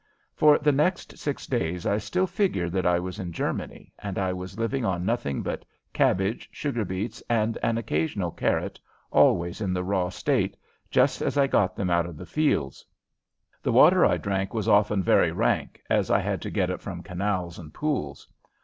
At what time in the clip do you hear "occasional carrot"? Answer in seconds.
7.77-8.79